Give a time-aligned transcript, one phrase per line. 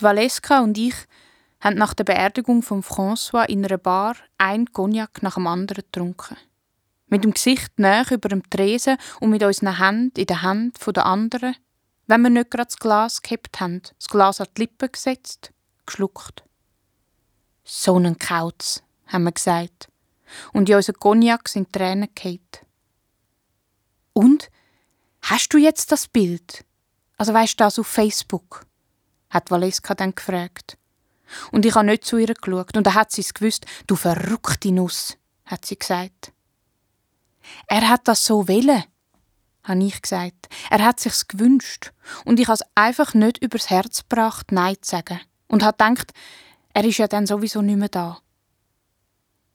[0.00, 0.94] Die Valeska und ich
[1.60, 6.38] haben nach der Beerdigung von François in einer Bar ein Cognac nach dem anderen getrunken.
[7.08, 11.04] Mit dem Gesicht näher über dem Tresen und mit unseren Händen in den Händen der
[11.04, 11.54] anderen,
[12.06, 15.52] wenn wir nicht gerade das Glas gehabt haben, das Glas an die Lippen gesetzt,
[15.84, 16.44] geschluckt.
[17.62, 19.90] So einen Kauz, haben wir gesagt.
[20.54, 22.40] Und in unseren Cognac sind Tränen gefallen.
[24.14, 24.50] Und?
[25.20, 26.64] Hast du jetzt das Bild?
[27.18, 28.64] Also weißt du das auf Facebook?
[29.30, 30.76] Hat Valeska dann gefragt.
[31.52, 33.64] Und ich habe nicht zu ihr geschaut und da hat sie es gewusst.
[33.86, 36.32] Du verrückte Nuss, hat sie gesagt.
[37.66, 38.84] Er hat das so wollen,
[39.62, 40.48] habe ich gesagt.
[40.70, 41.92] Er hat sich's gewünscht
[42.24, 45.20] und ich habe es einfach nicht übers Herz gebracht, Nein zu sagen.
[45.48, 46.12] Und hat gedacht,
[46.74, 48.18] er ist ja dann sowieso nicht mehr da.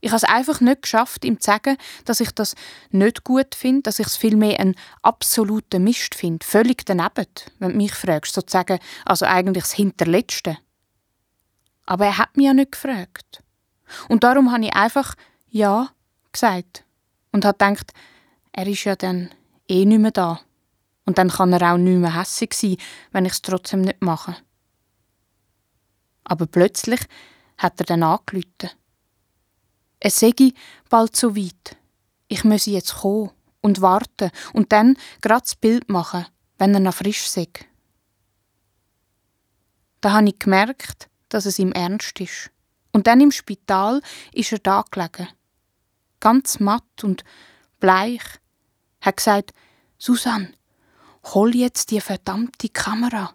[0.00, 2.54] Ich habe es einfach nicht geschafft, ihm zu sagen, dass ich das
[2.90, 6.46] nicht gut finde, dass ich es vielmehr einen absoluten Mist finde.
[6.46, 7.26] Völlig daneben,
[7.58, 8.32] wenn du mich fragst.
[8.32, 10.58] Sozusagen, also eigentlich das Hinterletzte.
[11.84, 13.42] Aber er hat mich ja nicht gefragt.
[14.08, 15.14] Und darum habe ich einfach
[15.48, 15.90] Ja
[16.32, 16.84] gesagt.
[17.32, 17.92] Und habe gedacht,
[18.52, 19.30] er ist ja dann
[19.66, 20.40] eh nicht mehr da.
[21.06, 22.76] Und dann kann er auch nicht mehr hässig sein,
[23.12, 24.36] wenn ich es trotzdem nicht mache.
[26.24, 27.00] Aber plötzlich
[27.56, 28.70] hat er dann angerufen.
[30.08, 30.54] Es sei
[30.88, 31.76] bald so weit.
[32.28, 36.24] Ich müsse jetzt kommen und warten und dann grad das Bild machen,
[36.56, 37.48] wenn er noch frisch sei.
[40.00, 42.50] Da habe ich gemerkt, dass es ihm ernst ist.
[42.90, 44.00] Und dann im Spital
[44.32, 45.28] ist er da gelegen.
[46.20, 47.22] Ganz matt und
[47.78, 48.22] bleich.
[49.02, 49.52] Hat gesagt,
[49.98, 50.56] Susan,
[51.34, 53.34] hol jetzt die verdammte Kamera.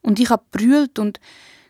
[0.00, 1.20] Und ich hab brüllt und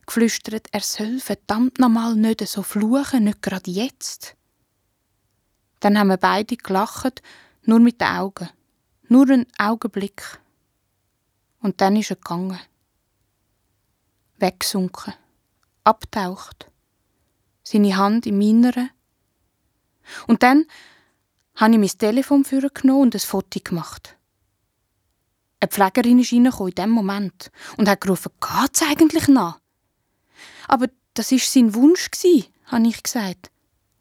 [0.07, 4.37] geflüstert, er soll verdammt nochmal nicht so fluchen, nicht gerade jetzt.
[5.81, 7.23] Dann haben wir beide gelacht,
[7.65, 8.49] nur mit den Augen.
[9.09, 10.41] Nur einen Augenblick.
[11.61, 12.59] Und dann ist er gegangen.
[14.39, 15.15] Weggesunken.
[15.85, 16.71] Abtaucht.
[17.63, 18.91] Seine Hand in meiner.
[20.27, 20.67] Und dann
[21.57, 24.17] habe ich mein Telefon genommen und ein Foto gemacht.
[25.61, 29.62] Eine Pflegerin ist in diesem Moment und hat gerufen, geht's eigentlich noch?
[30.73, 32.09] Aber das war sein Wunsch,
[32.65, 33.51] habe ich gesagt.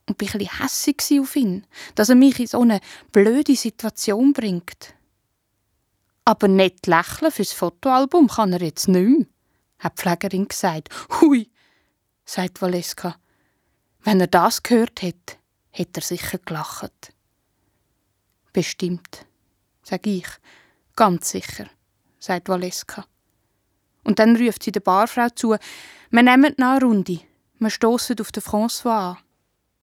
[0.08, 2.80] Und bin ein hässig auf ihn, dass er mich in so eine
[3.12, 4.94] blöde Situation bringt.
[6.24, 9.26] Aber nicht lächeln fürs Fotoalbum kann er jetzt nicht mehr,
[9.80, 10.88] hat die Pflegerin gesagt.
[11.20, 11.52] Hui,
[12.24, 13.18] sagt Valeska.
[14.00, 15.36] Wenn er das gehört hätte,
[15.72, 17.14] hätte er sicher gelacht.
[18.54, 19.26] Bestimmt,
[19.84, 20.28] sag ich.
[20.96, 21.70] Ganz sicher,
[22.18, 23.06] sagt Valeska.
[24.06, 25.58] Und dann ruft sie der Barfrau zu,
[26.12, 27.22] wir nehmen noch eine Runde.
[27.60, 29.18] Wir stoßen auf den François an.